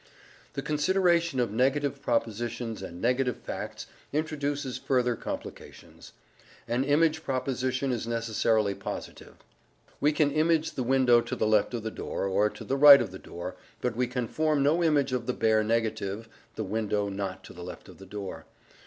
[0.53, 6.13] The consideration of negative propositions and negative facts introduces further complications.
[6.67, 9.35] An image proposition is necessarily positive:
[9.99, 12.99] we can image the window to the left of the door, or to the right
[12.99, 17.07] of the door, but we can form no image of the bare negative "the window
[17.07, 18.47] not to the left of the door."